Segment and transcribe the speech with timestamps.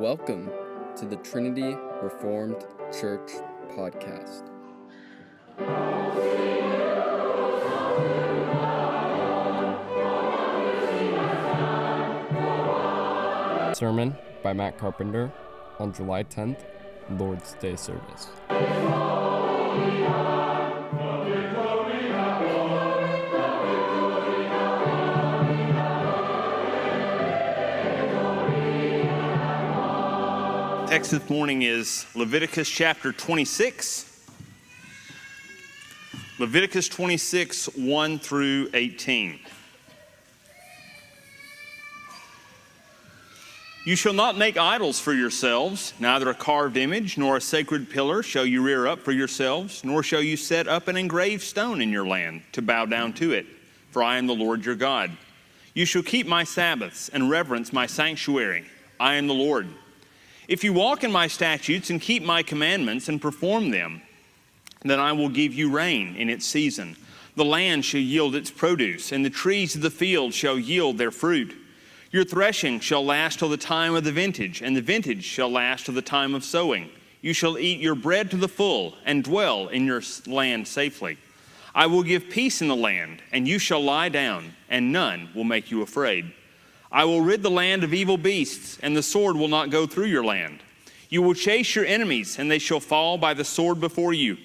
[0.00, 0.50] Welcome
[0.96, 3.32] to the Trinity Reformed Church
[3.76, 4.46] podcast.
[13.76, 15.30] Sermon by Matt Carpenter
[15.78, 16.64] on July 10th,
[17.10, 18.28] Lord's Day service.
[30.90, 34.26] Text this morning is Leviticus chapter 26.
[36.40, 39.38] Leviticus 26, 1 through 18.
[43.84, 48.24] You shall not make idols for yourselves, neither a carved image nor a sacred pillar
[48.24, 51.90] shall you rear up for yourselves, nor shall you set up an engraved stone in
[51.90, 53.46] your land to bow down to it,
[53.92, 55.16] for I am the Lord your God.
[55.72, 58.64] You shall keep my Sabbaths and reverence my sanctuary.
[58.98, 59.68] I am the Lord.
[60.50, 64.02] If you walk in my statutes and keep my commandments and perform them,
[64.82, 66.96] then I will give you rain in its season.
[67.36, 71.12] The land shall yield its produce, and the trees of the field shall yield their
[71.12, 71.56] fruit.
[72.10, 75.84] Your threshing shall last till the time of the vintage, and the vintage shall last
[75.84, 76.90] till the time of sowing.
[77.20, 81.16] You shall eat your bread to the full, and dwell in your land safely.
[81.76, 85.44] I will give peace in the land, and you shall lie down, and none will
[85.44, 86.32] make you afraid.
[86.92, 90.06] I will rid the land of evil beasts, and the sword will not go through
[90.06, 90.60] your land.
[91.08, 94.36] You will chase your enemies, and they shall fall by the sword before you.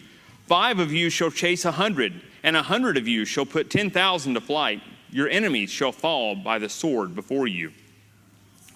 [0.48, 3.90] Five of you shall chase a hundred, and a hundred of you shall put ten
[3.90, 4.82] thousand to flight.
[5.12, 7.72] Your enemies shall fall by the sword before you.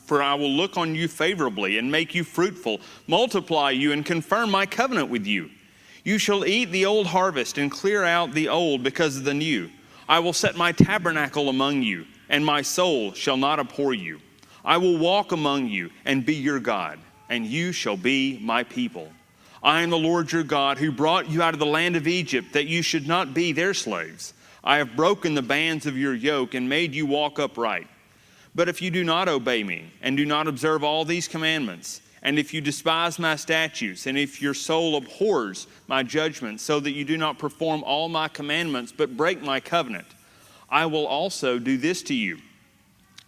[0.05, 4.49] For I will look on you favorably, and make you fruitful, multiply you, and confirm
[4.49, 5.51] my covenant with you.
[6.03, 9.69] You shall eat the old harvest, and clear out the old because of the new.
[10.07, 14.19] I will set my tabernacle among you and my soul shall not abhor you.
[14.63, 19.11] I will walk among you and be your God, and you shall be my people.
[19.61, 22.53] I am the Lord your God who brought you out of the land of Egypt
[22.53, 24.33] that you should not be their slaves.
[24.63, 27.87] I have broken the bands of your yoke and made you walk upright.
[28.55, 32.37] But if you do not obey me and do not observe all these commandments, and
[32.37, 37.05] if you despise my statutes, and if your soul abhors my judgments, so that you
[37.05, 40.07] do not perform all my commandments but break my covenant,
[40.71, 42.39] I will also do this to you.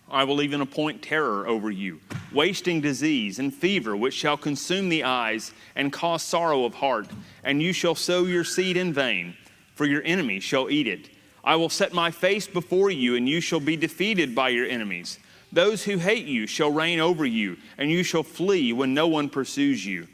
[0.09, 2.02] I will even appoint terror over you,
[2.34, 7.07] wasting disease and fever, which shall consume the eyes and cause sorrow of heart.
[7.44, 9.35] And you shall sow your seed in vain,
[9.74, 11.09] for your enemy shall eat it.
[11.44, 15.18] I will set my face before you, and you shall be defeated by your enemies.
[15.51, 19.30] Those who hate you shall reign over you, and you shall flee when no one
[19.30, 20.07] pursues you.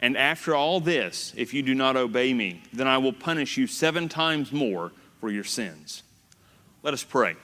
[0.00, 3.66] And after all this, if you do not obey me, then I will punish you
[3.66, 6.02] seven times more for your sins.
[6.86, 7.34] Let us pray.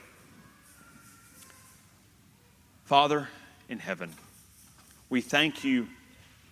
[2.85, 3.27] Father
[3.67, 4.09] in heaven,
[5.09, 5.89] we thank you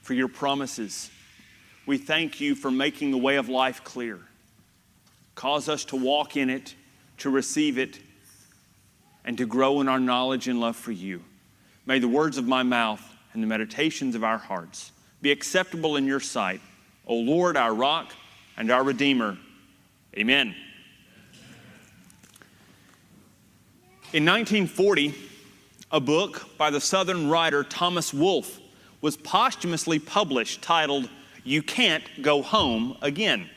[0.02, 1.10] for your promises.
[1.86, 4.20] We thank you for making the way of life clear.
[5.36, 6.76] Cause us to walk in it,
[7.20, 7.98] to receive it,
[9.24, 11.24] and to grow in our knowledge and love for you.
[11.86, 14.92] May the words of my mouth and the meditations of our hearts
[15.22, 16.60] be acceptable in your sight,
[17.08, 18.12] O Lord, our rock
[18.58, 19.38] and our Redeemer.
[20.18, 20.54] Amen.
[24.14, 25.16] In 1940,
[25.90, 28.60] a book by the Southern writer Thomas Wolfe
[29.00, 31.08] was posthumously published titled
[31.46, 33.50] You Can't Go Home Again.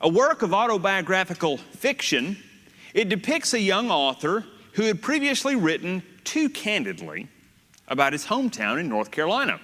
[0.00, 2.38] A work of autobiographical fiction,
[2.94, 7.28] it depicts a young author who had previously written too candidly
[7.88, 9.60] about his hometown in North Carolina.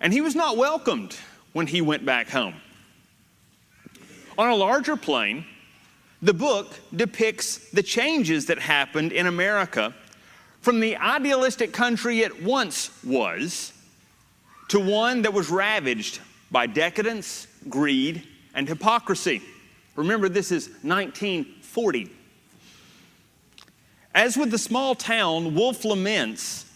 [0.00, 1.18] And he was not welcomed
[1.52, 2.54] when he went back home.
[4.38, 5.44] On a larger plane,
[6.22, 9.92] the book depicts the changes that happened in America
[10.60, 13.72] from the idealistic country it once was
[14.68, 16.20] to one that was ravaged
[16.52, 18.22] by decadence, greed,
[18.54, 19.42] and hypocrisy.
[19.96, 22.10] Remember, this is 1940.
[24.14, 26.66] As with the small town, Wolfe laments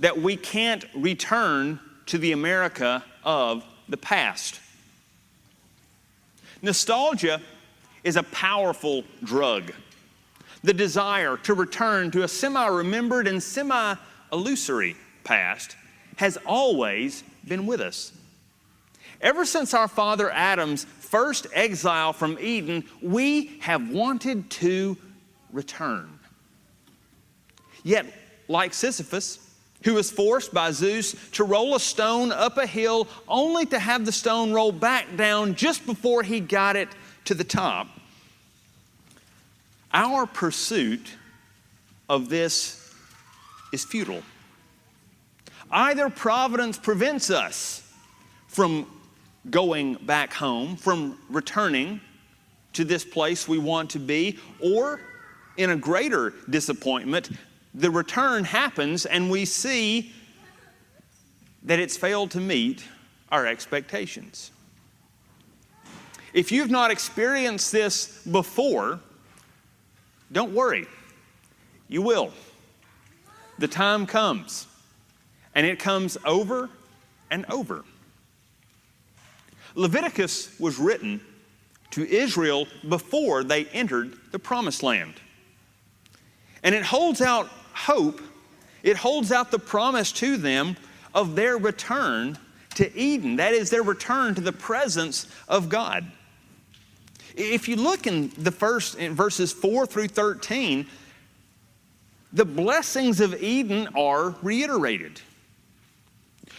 [0.00, 4.60] that we can't return to the America of the past.
[6.62, 7.40] Nostalgia
[8.04, 9.72] is a powerful drug.
[10.62, 13.94] The desire to return to a semi remembered and semi
[14.32, 15.76] illusory past
[16.16, 18.12] has always been with us.
[19.20, 24.96] Ever since our father Adam's first exile from Eden, we have wanted to
[25.52, 26.18] return.
[27.84, 28.06] Yet,
[28.48, 29.38] like Sisyphus,
[29.84, 34.04] who was forced by Zeus to roll a stone up a hill only to have
[34.04, 36.88] the stone roll back down just before he got it
[37.24, 37.88] to the top.
[39.92, 41.16] Our pursuit
[42.08, 42.94] of this
[43.72, 44.22] is futile.
[45.70, 47.90] Either providence prevents us
[48.48, 48.86] from
[49.50, 52.00] going back home, from returning
[52.74, 55.00] to this place we want to be, or
[55.56, 57.30] in a greater disappointment,
[57.74, 60.12] the return happens and we see
[61.62, 62.84] that it's failed to meet
[63.30, 64.50] our expectations.
[66.32, 69.00] If you've not experienced this before,
[70.30, 70.86] don't worry.
[71.88, 72.32] You will.
[73.58, 74.66] The time comes,
[75.54, 76.70] and it comes over
[77.30, 77.84] and over.
[79.74, 81.20] Leviticus was written
[81.90, 85.14] to Israel before they entered the promised land.
[86.62, 88.20] And it holds out hope,
[88.82, 90.76] it holds out the promise to them
[91.14, 92.38] of their return
[92.74, 93.36] to Eden.
[93.36, 96.10] That is, their return to the presence of God.
[97.34, 100.86] If you look in the first in verses 4 through 13,
[102.32, 105.20] the blessings of Eden are reiterated.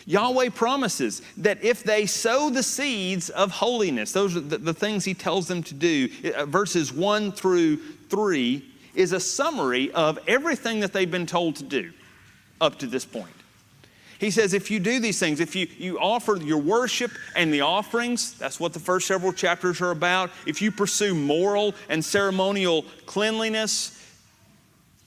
[0.05, 5.05] Yahweh promises that if they sow the seeds of holiness, those are the, the things
[5.05, 7.77] He tells them to do, uh, verses 1 through
[8.09, 8.63] 3
[8.95, 11.91] is a summary of everything that they've been told to do
[12.61, 13.42] up to this point.
[14.19, 17.61] He says, if you do these things, if you, you offer your worship and the
[17.61, 20.31] offerings, that's what the first several chapters are about.
[20.45, 23.99] If you pursue moral and ceremonial cleanliness,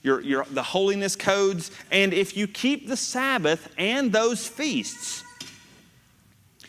[0.03, 5.25] your, your, the holiness codes, and if you keep the Sabbath and those feasts,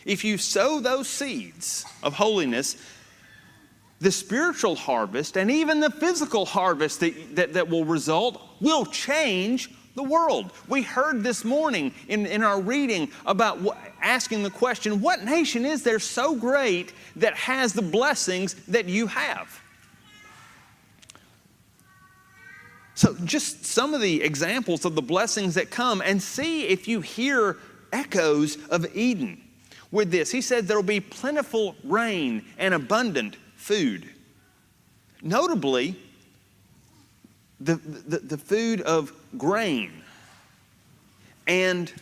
[0.04, 2.76] if you sow those seeds of holiness,
[4.00, 9.70] the spiritual harvest and even the physical harvest that, that, that will result will change
[9.98, 10.52] the world.
[10.68, 15.66] We heard this morning in, in our reading about what, asking the question what nation
[15.66, 19.60] is there so great that has the blessings that you have?
[22.94, 27.00] So, just some of the examples of the blessings that come, and see if you
[27.00, 27.56] hear
[27.92, 29.42] echoes of Eden
[29.90, 30.30] with this.
[30.30, 34.08] He said there will be plentiful rain and abundant food.
[35.22, 35.96] Notably,
[37.60, 39.92] the, the, the food of grain
[41.46, 41.92] and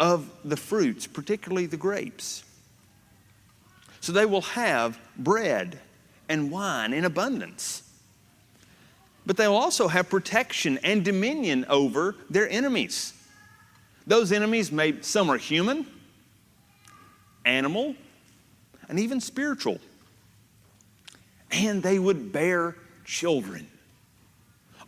[0.00, 2.44] of the fruits, particularly the grapes.
[4.00, 5.78] So they will have bread
[6.28, 7.82] and wine in abundance.
[9.26, 13.12] But they will also have protection and dominion over their enemies.
[14.06, 15.86] Those enemies may, some are human,
[17.44, 17.94] animal,
[18.88, 19.78] and even spiritual.
[21.50, 23.68] And they would bear children.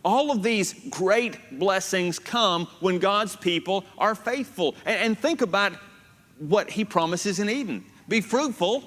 [0.03, 4.75] All of these great blessings come when God's people are faithful.
[4.85, 5.73] And, and think about
[6.39, 8.83] what He promises in Eden be fruitful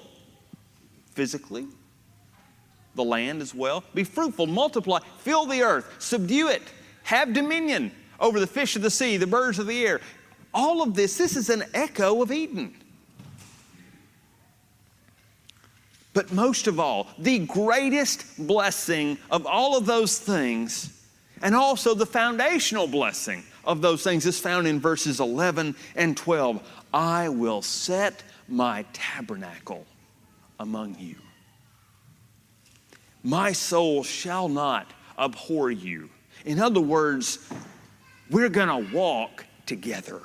[1.13, 1.65] physically,
[2.93, 3.83] the land as well.
[3.93, 6.61] Be fruitful, multiply, fill the earth, subdue it,
[7.03, 10.01] have dominion over the fish of the sea, the birds of the air.
[10.53, 12.75] All of this, this is an echo of Eden.
[16.13, 20.94] But most of all, the greatest blessing of all of those things,
[21.45, 26.59] and also the foundational blessing of those things, is found in verses 11 and 12.
[26.91, 29.85] I will set my tabernacle
[30.59, 31.17] among you.
[33.21, 36.09] My soul shall not abhor you.
[36.45, 37.47] In other words,
[38.31, 40.21] we're going to walk together.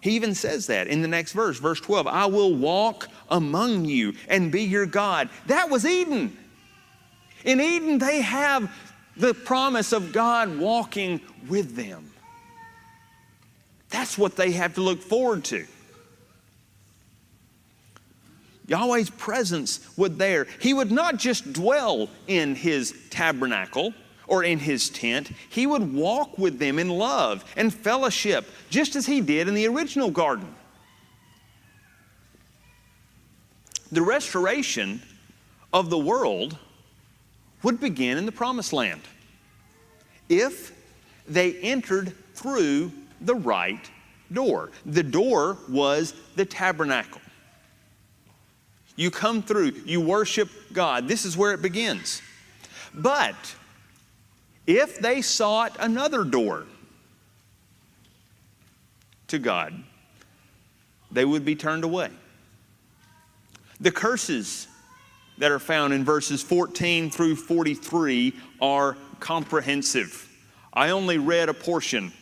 [0.00, 4.14] He even says that in the next verse, verse 12 I will walk among you
[4.28, 5.28] and be your God.
[5.44, 6.38] That was Eden.
[7.44, 8.70] In Eden, they have
[9.16, 12.10] the promise of God walking with them.
[13.90, 15.66] That's what they have to look forward to.
[18.66, 20.46] Yahweh's presence would there.
[20.60, 23.92] He would not just dwell in his tabernacle
[24.28, 29.04] or in his tent, he would walk with them in love and fellowship, just as
[29.04, 30.54] he did in the original garden.
[33.90, 35.02] The restoration
[35.72, 36.56] of the world
[37.62, 39.00] would begin in the promised land
[40.28, 40.72] if
[41.28, 43.90] they entered through the right
[44.32, 44.70] door.
[44.86, 47.20] The door was the tabernacle.
[48.96, 51.08] You come through, you worship God.
[51.08, 52.22] This is where it begins.
[52.94, 53.36] But
[54.66, 56.66] if they sought another door
[59.28, 59.74] to God,
[61.10, 62.10] they would be turned away.
[63.80, 64.68] The curses
[65.40, 70.28] that are found in verses 14 through 43 are comprehensive.
[70.72, 72.12] I only read a portion.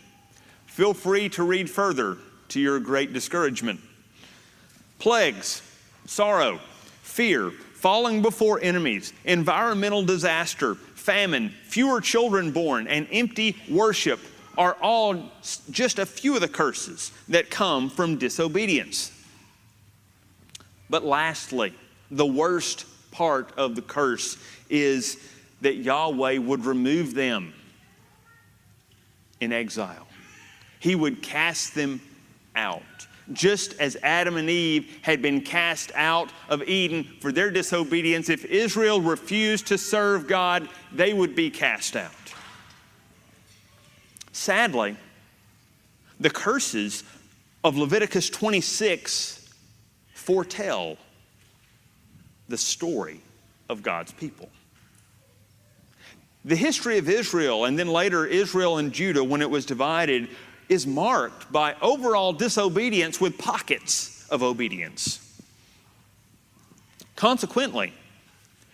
[0.66, 2.16] Feel free to read further
[2.50, 3.80] to your great discouragement.
[5.00, 5.62] Plagues,
[6.06, 6.60] sorrow,
[7.02, 14.20] fear, falling before enemies, environmental disaster, famine, fewer children born, and empty worship
[14.56, 15.30] are all
[15.70, 19.10] just a few of the curses that come from disobedience.
[20.88, 21.74] But lastly,
[22.12, 22.86] the worst
[23.18, 24.38] part of the curse
[24.70, 25.18] is
[25.60, 27.52] that Yahweh would remove them
[29.40, 30.06] in exile.
[30.78, 32.00] He would cast them
[32.54, 32.82] out.
[33.32, 38.44] Just as Adam and Eve had been cast out of Eden for their disobedience, if
[38.44, 42.12] Israel refused to serve God, they would be cast out.
[44.30, 44.96] Sadly,
[46.20, 47.02] the curses
[47.64, 49.52] of Leviticus 26
[50.14, 50.96] foretell
[52.48, 53.20] the story
[53.68, 54.48] of God's people.
[56.44, 60.28] The history of Israel, and then later Israel and Judah, when it was divided,
[60.68, 65.24] is marked by overall disobedience with pockets of obedience.
[67.16, 67.92] Consequently,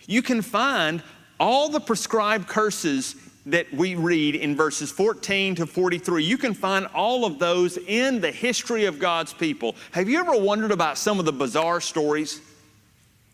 [0.06, 1.02] you can find
[1.40, 3.16] all the prescribed curses
[3.46, 6.24] that we read in verses 14 to 43.
[6.24, 9.76] You can find all of those in the history of God's people.
[9.92, 12.40] Have you ever wondered about some of the bizarre stories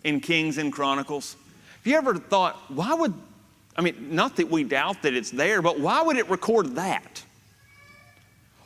[0.04, 1.36] in Kings and Chronicles?
[1.78, 3.14] Have you ever thought, why would,
[3.76, 7.22] I mean, not that we doubt that it's there, but why would it record that?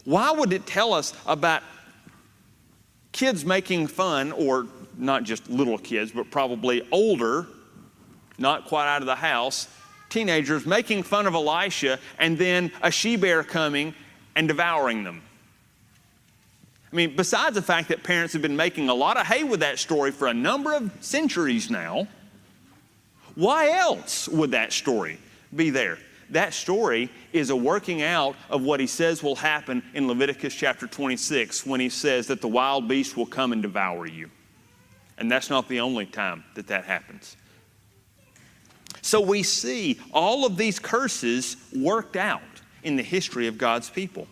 [0.05, 1.63] Why would it tell us about
[3.13, 4.67] kids making fun, or
[4.99, 7.47] not just little kids, but probably older,
[8.39, 9.69] not quite out of the house,
[10.11, 13.95] teenagers making fun of Elisha, and then a she bear coming
[14.37, 15.23] and devouring them?
[16.95, 19.61] I mean, besides the fact that parents have been making a lot of hay with
[19.61, 22.07] that story for a number of centuries now,
[23.35, 25.19] why else would that story
[25.55, 25.99] be there?
[26.31, 30.87] that story is a working out of what he says will happen in Leviticus chapter
[30.87, 34.31] 26 when he says that the wild beast will come and devour you.
[35.19, 37.37] And that's not the only time that that happens.
[39.03, 42.43] So we see all of these curses worked out
[42.83, 44.27] in the history of God's people.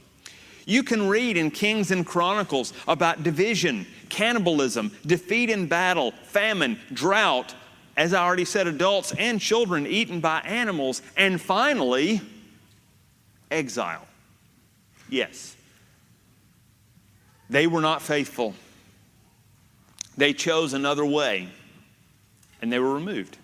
[0.65, 7.55] You can read in Kings and Chronicles about division, cannibalism, defeat in battle, famine, drought,
[7.97, 12.21] as I already said, adults and children eaten by animals, and finally,
[13.51, 14.07] exile.
[15.09, 15.57] Yes.
[17.51, 18.55] They were not faithful.
[20.17, 21.49] They chose another way,
[22.61, 23.37] and they were removed.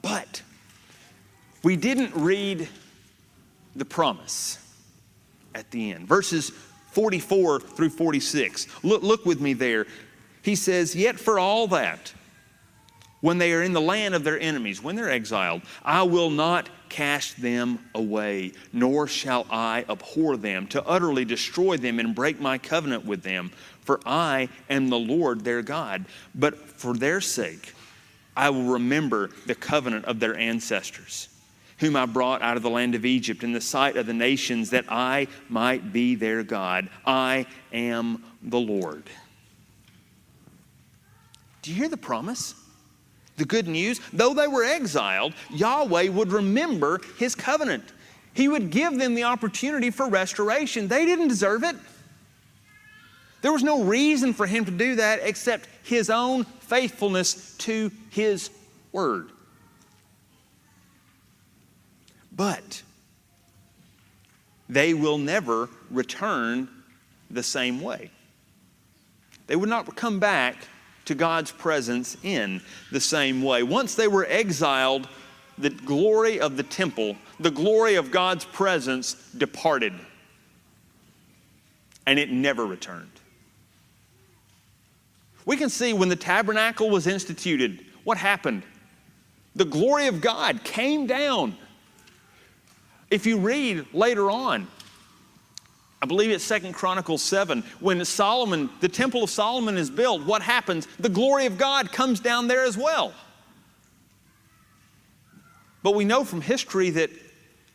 [0.00, 0.42] But
[1.62, 2.68] we didn't read
[3.76, 4.58] the promise
[5.54, 6.06] at the end.
[6.06, 6.50] Verses
[6.92, 8.66] 44 through 46.
[8.84, 9.86] Look, look with me there.
[10.42, 12.12] He says, Yet for all that,
[13.20, 16.68] when they are in the land of their enemies, when they're exiled, I will not
[16.88, 22.58] cast them away, nor shall I abhor them, to utterly destroy them and break my
[22.58, 23.52] covenant with them.
[23.82, 26.06] For I am the Lord their God.
[26.34, 27.74] But for their sake,
[28.36, 31.28] I will remember the covenant of their ancestors,
[31.80, 34.70] whom I brought out of the land of Egypt in the sight of the nations,
[34.70, 36.88] that I might be their God.
[37.06, 39.04] I am the Lord.
[41.62, 42.54] Do you hear the promise?
[43.38, 47.84] The good news, though they were exiled, Yahweh would remember his covenant.
[48.34, 50.86] He would give them the opportunity for restoration.
[50.86, 51.76] They didn't deserve it.
[53.40, 58.50] There was no reason for him to do that except his own faithfulness to his
[58.92, 59.30] word.
[62.32, 62.82] But
[64.68, 66.68] they will never return
[67.30, 68.10] the same way.
[69.46, 70.56] They would not come back
[71.06, 72.60] to God's presence in
[72.92, 73.64] the same way.
[73.64, 75.08] Once they were exiled,
[75.58, 79.92] the glory of the temple, the glory of God's presence departed,
[82.06, 83.10] and it never returned.
[85.44, 88.62] We can see when the tabernacle was instituted, what happened?
[89.56, 91.56] The glory of God came down.
[93.10, 94.68] If you read later on,
[96.02, 97.62] I believe it's Second Chronicles 7.
[97.80, 100.86] When Solomon, the Temple of Solomon is built, what happens?
[100.98, 103.12] The glory of God comes down there as well.
[105.82, 107.10] But we know from history that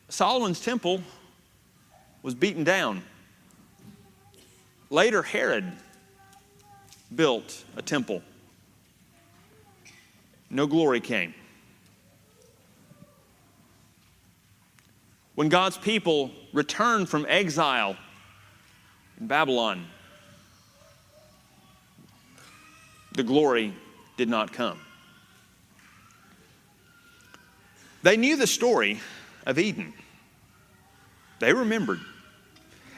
[0.10, 1.02] Solomon's temple
[2.22, 3.04] was beaten down.
[4.90, 5.72] Later, Herod
[7.16, 8.22] built a temple.
[10.50, 11.34] No glory came.
[15.36, 17.98] When God's people returned from exile
[19.20, 19.86] in Babylon,
[23.14, 23.74] the glory
[24.18, 24.80] did not come.
[28.02, 29.00] They knew the story
[29.46, 29.94] of Eden.
[31.40, 32.00] They remembered.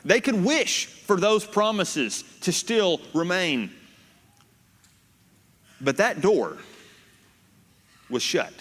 [0.05, 3.71] They could wish for those promises to still remain.
[5.81, 6.57] But that door
[8.09, 8.53] was shut,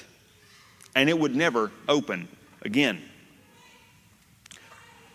[0.94, 2.28] and it would never open
[2.62, 3.02] again.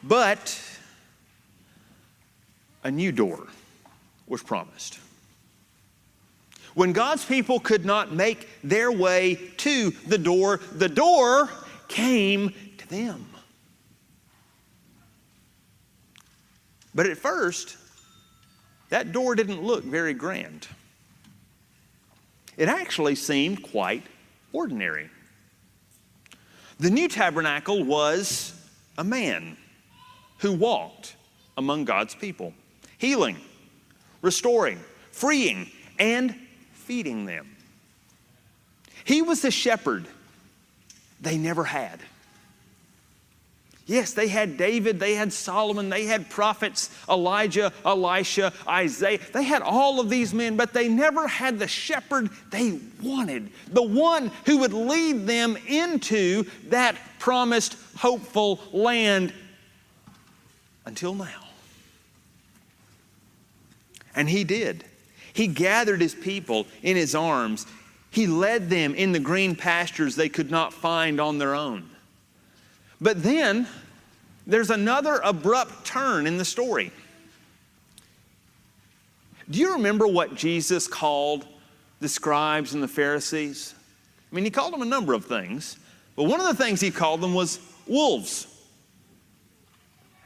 [0.03, 0.59] But
[2.83, 3.47] a new door
[4.27, 4.99] was promised.
[6.73, 11.49] When God's people could not make their way to the door, the door
[11.87, 13.27] came to them.
[16.95, 17.77] But at first,
[18.89, 20.67] that door didn't look very grand.
[22.57, 24.03] It actually seemed quite
[24.53, 25.09] ordinary.
[26.79, 28.53] The new tabernacle was
[28.97, 29.57] a man
[30.41, 31.15] who walked
[31.57, 32.53] among God's people,
[32.97, 33.37] healing,
[34.21, 34.79] restoring,
[35.11, 35.69] freeing,
[35.99, 36.35] and
[36.73, 37.55] feeding them.
[39.03, 40.07] He was the shepherd
[41.19, 41.99] they never had.
[43.85, 49.19] Yes, they had David, they had Solomon, they had prophets, Elijah, Elisha, Isaiah.
[49.33, 53.81] They had all of these men, but they never had the shepherd they wanted, the
[53.83, 59.33] one who would lead them into that promised, hopeful land
[60.85, 61.47] until now.
[64.15, 64.83] And he did.
[65.33, 67.65] He gathered his people in his arms.
[68.09, 71.89] He led them in the green pastures they could not find on their own.
[72.99, 73.67] But then
[74.45, 76.91] there's another abrupt turn in the story.
[79.49, 81.45] Do you remember what Jesus called
[81.99, 83.73] the scribes and the Pharisees?
[84.31, 85.77] I mean, he called them a number of things,
[86.15, 88.47] but one of the things he called them was wolves.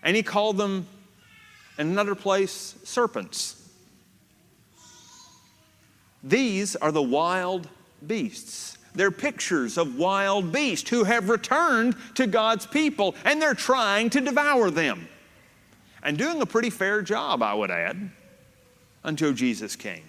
[0.06, 0.88] And he called them,
[1.78, 3.62] in another place, serpents.
[6.24, 7.68] These are the wild
[8.06, 8.78] beasts.
[8.94, 14.22] They're pictures of wild beasts who have returned to God's people and they're trying to
[14.22, 15.10] devour them.
[16.02, 18.12] And doing a pretty fair job, I would add,
[19.04, 20.04] until Jesus came.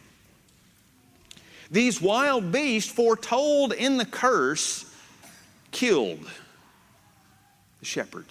[1.71, 4.85] These wild beasts, foretold in the curse,
[5.73, 6.25] killed
[7.81, 8.27] the shepherd.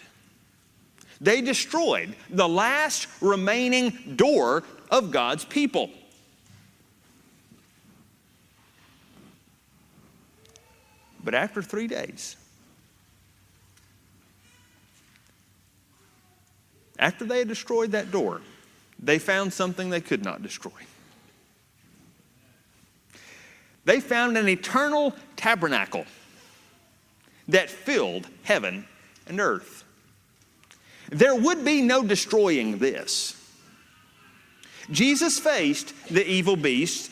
[1.21, 5.89] They destroyed the last remaining door of God's people.
[11.23, 12.35] But after three days,
[16.99, 18.41] after they had destroyed that door,
[18.99, 20.71] they found something they could not destroy.
[23.85, 26.05] They found an eternal tabernacle
[27.47, 28.85] that filled heaven
[29.27, 29.84] and earth.
[31.11, 33.41] There would be no destroying this.
[34.91, 37.09] Jesus faced the evil beasts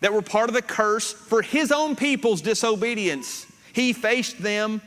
[0.00, 3.46] that were part of the curse for his own people's disobedience.
[3.72, 4.82] He faced them,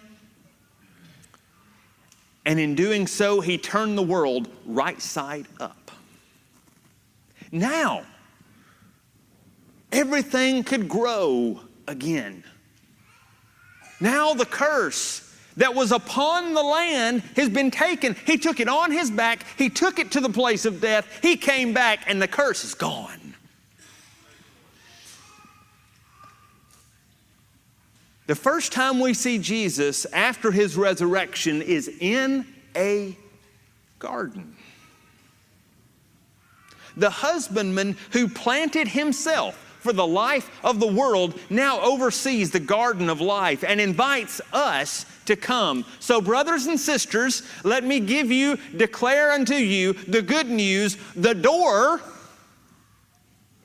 [2.45, 5.91] and in doing so, he turned the world right side up.
[7.51, 8.03] Now,
[9.91, 12.43] everything could grow again.
[13.99, 15.24] Now, the curse
[15.57, 18.15] that was upon the land has been taken.
[18.25, 21.37] He took it on his back, he took it to the place of death, he
[21.37, 23.33] came back, and the curse is gone.
[28.27, 33.15] The first time we see Jesus after his resurrection is in a
[33.99, 34.55] garden.
[36.97, 43.09] The husbandman who planted himself for the life of the world now oversees the garden
[43.09, 45.85] of life and invites us to come.
[45.99, 51.33] So, brothers and sisters, let me give you, declare unto you the good news the
[51.33, 52.01] door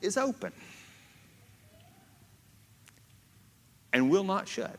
[0.02, 0.52] is open.
[3.92, 4.78] and will not shut.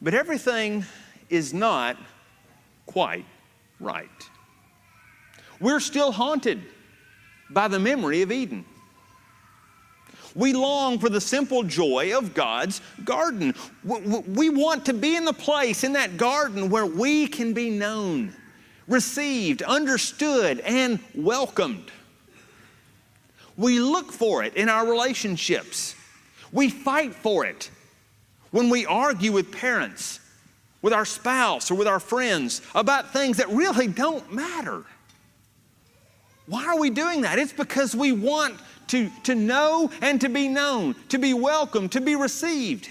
[0.00, 0.84] But everything
[1.28, 1.96] is not
[2.86, 3.26] quite
[3.78, 4.08] right.
[5.60, 6.62] We're still haunted
[7.50, 8.64] by the memory of Eden.
[10.34, 13.54] We long for the simple joy of God's garden.
[13.84, 18.34] We want to be in the place in that garden where we can be known,
[18.86, 21.90] received, understood, and welcomed.
[23.56, 25.94] We look for it in our relationships.
[26.52, 27.70] We fight for it
[28.50, 30.20] when we argue with parents,
[30.82, 34.84] with our spouse, or with our friends about things that really don't matter.
[36.46, 37.38] Why are we doing that?
[37.38, 38.58] It's because we want
[38.90, 42.88] to, to know and to be known, to be welcomed, to be received.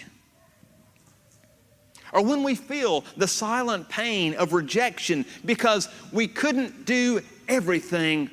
[2.11, 8.29] Or when we feel the silent pain of rejection because we couldn't do everything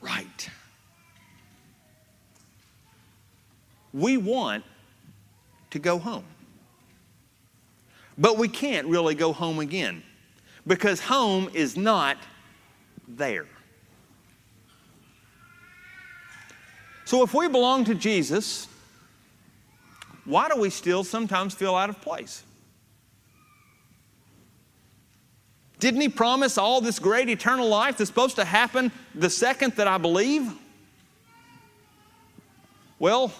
[0.00, 0.48] right.
[3.96, 4.62] we want
[5.70, 6.24] to go home.
[8.18, 10.02] But we can't really go home again
[10.66, 12.18] because home is not
[13.08, 13.46] there.
[17.06, 18.66] So if we belong to Jesus,
[20.24, 22.42] why do we still sometimes feel out of place?
[25.78, 29.86] Didn't he promise all this great eternal life that's supposed to happen the second that
[29.86, 30.52] I believe?
[32.98, 33.32] Well,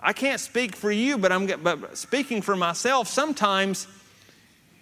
[0.00, 3.06] I can't speak for you, but I'm but speaking for myself.
[3.06, 3.86] Sometimes,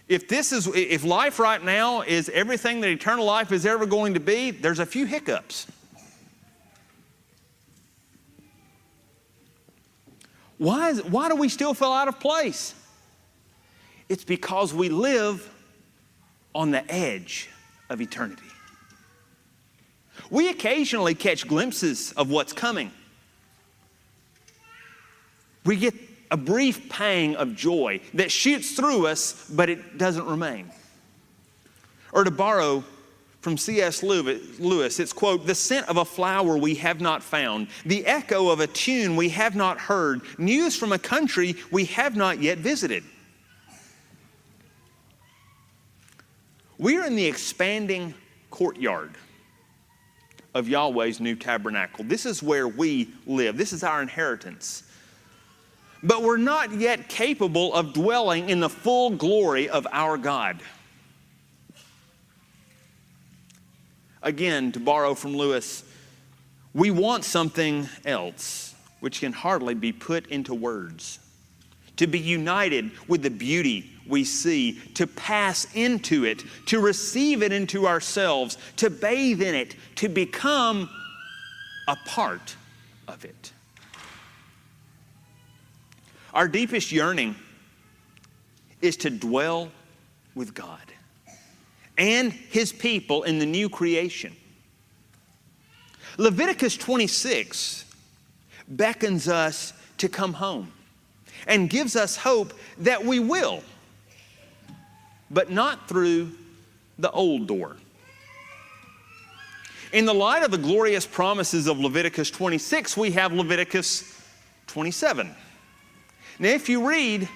[0.09, 4.14] if this is if life right now is everything that eternal life is ever going
[4.14, 5.66] to be, there's a few hiccups.
[10.58, 12.74] Why, is, why do we still feel out of place?
[14.08, 15.48] It's because we live
[16.54, 17.50] on the edge
[17.90, 18.42] of eternity.
[20.30, 22.90] We occasionally catch glimpses of what's coming.
[25.64, 25.94] We get
[26.30, 30.70] a brief pang of joy that shoots through us, but it doesn't remain.
[32.12, 32.84] Or to borrow
[33.46, 34.02] from C.S.
[34.02, 38.59] Lewis, it's quote, the scent of a flower we have not found, the echo of
[38.59, 43.04] a tune we have not heard, news from a country we have not yet visited.
[46.76, 48.14] We are in the expanding
[48.50, 49.12] courtyard
[50.52, 52.04] of Yahweh's new tabernacle.
[52.04, 54.82] This is where we live, this is our inheritance.
[56.02, 60.61] But we're not yet capable of dwelling in the full glory of our God.
[64.26, 65.84] Again, to borrow from Lewis,
[66.74, 71.20] we want something else which can hardly be put into words.
[71.98, 77.52] To be united with the beauty we see, to pass into it, to receive it
[77.52, 80.90] into ourselves, to bathe in it, to become
[81.86, 82.56] a part
[83.06, 83.52] of it.
[86.34, 87.36] Our deepest yearning
[88.82, 89.70] is to dwell
[90.34, 90.80] with God
[91.98, 94.35] and His people in the new creation.
[96.18, 97.85] Leviticus 26
[98.68, 100.72] beckons us to come home
[101.46, 103.62] and gives us hope that we will
[105.30, 106.30] but not through
[106.98, 107.76] the old door.
[109.92, 114.20] In the light of the glorious promises of Leviticus 26, we have Leviticus
[114.66, 115.35] 27.
[116.38, 117.28] Now, if you read,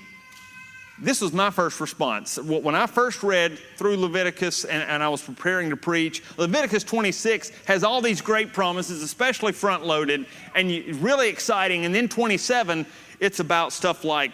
[1.03, 2.39] this was my first response.
[2.39, 7.51] When I first read through Leviticus and, and, I was preparing to preach, Leviticus 26
[7.67, 10.71] has all these great promises, especially front loaded and
[11.03, 11.87] really exciting.
[11.87, 12.85] And then 27,
[13.19, 14.33] it's about stuff like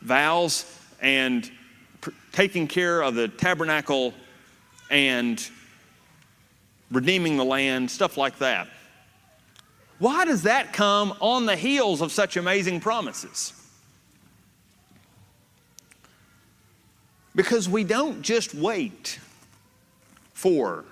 [0.00, 0.64] vows
[1.02, 1.50] and
[2.32, 4.14] taking care of the tabernacle
[4.90, 5.46] and
[6.90, 8.68] redeeming the land, stuff like that.
[9.98, 13.52] Why does that come on the heels of such amazing promises?
[17.38, 19.20] Because we don't just wait
[20.34, 20.84] for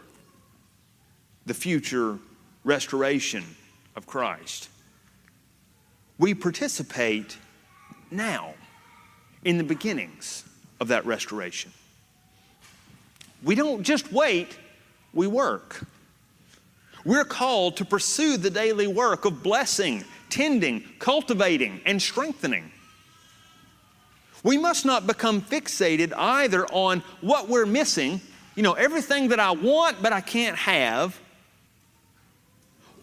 [1.44, 2.20] the future
[2.62, 3.42] restoration
[3.96, 4.68] of Christ.
[6.18, 7.36] We participate
[8.12, 8.54] now
[9.44, 10.44] in the beginnings
[10.78, 11.72] of that restoration.
[13.42, 14.56] We don't just wait,
[15.12, 15.84] we work.
[17.04, 22.70] We're called to pursue the daily work of blessing, tending, cultivating, and strengthening.
[24.42, 28.20] We must not become fixated either on what we're missing,
[28.54, 31.18] you know, everything that I want but I can't have,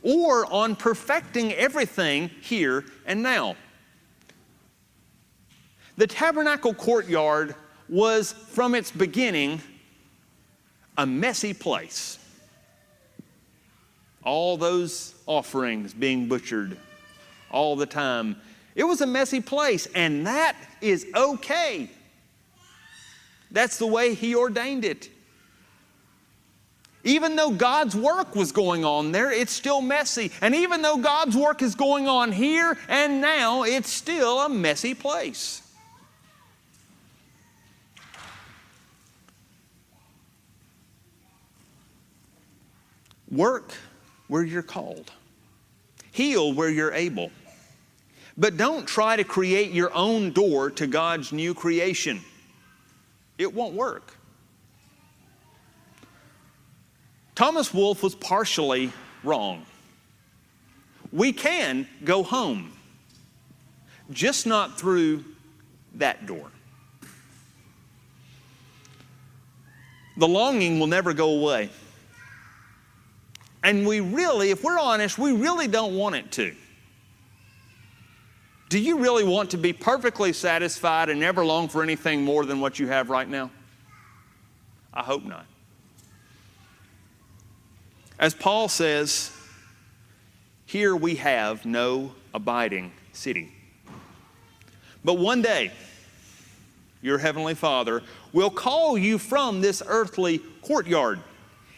[0.02, 3.56] or on perfecting everything here and now.
[5.98, 7.56] The tabernacle courtyard
[7.88, 9.62] was from its beginning
[10.98, 12.20] a messy place.
[14.24, 16.78] All those offerings being butchered
[17.52, 18.38] all the time.
[18.76, 21.90] It was a messy place, and that is okay.
[23.52, 25.10] That's the way He ordained it.
[27.04, 30.32] Even though God's work was going on there, it's still messy.
[30.42, 34.94] And even though God's work is going on here and now, it's still a messy
[34.94, 35.62] place.
[43.30, 43.74] Work
[44.28, 45.12] where you're called,
[46.12, 47.32] heal where you're able.
[48.38, 52.22] But don't try to create your own door to God's new creation.
[53.38, 54.18] It won't work.
[57.36, 58.92] Thomas Wolfe was partially
[59.24, 59.66] wrong.
[61.12, 62.72] We can go home,
[64.12, 65.24] just not through
[65.96, 66.50] that door.
[70.18, 71.70] The longing will never go away.
[73.64, 76.56] And we really, if we're honest, we really don't want it to.
[78.74, 82.60] Do you really want to be perfectly satisfied and never long for anything more than
[82.60, 83.52] what you have right now?
[84.92, 85.46] I hope not.
[88.18, 89.32] As Paul says,
[90.66, 93.52] here we have no abiding city.
[95.06, 95.72] But one day,
[97.04, 101.20] your heavenly Father, will call you from this earthly courtyard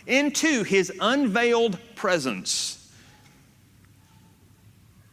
[0.08, 2.90] into his unveiled presence.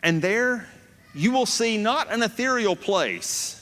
[0.05, 0.69] And there
[1.15, 3.59] you will see not an ethereal place,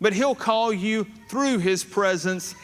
[0.00, 2.54] but he'll call you through his presence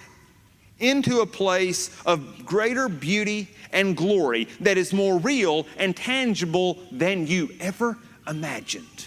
[0.79, 7.27] into a place of greater beauty and glory that is more real and tangible than
[7.27, 9.07] you ever imagined.